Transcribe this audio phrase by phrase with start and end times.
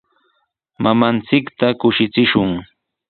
[0.83, 2.51] Mamanchikta kushichishun.